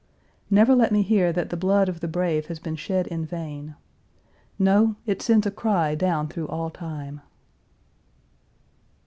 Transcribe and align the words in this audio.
"Never 0.49 0.73
let 0.73 0.91
me 0.91 1.03
hear 1.03 1.31
that 1.31 1.51
the 1.51 1.55
blood 1.55 1.87
of 1.87 1.99
the 1.99 2.07
brave 2.07 2.47
has 2.47 2.57
been 2.57 2.75
shed 2.75 3.05
in 3.05 3.23
vain! 3.23 3.75
No; 4.57 4.95
it 5.05 5.21
sends 5.21 5.45
a 5.45 5.51
cry 5.51 5.93
down 5.93 6.27
through 6.27 6.47
all 6.47 6.71
time." 6.71 7.21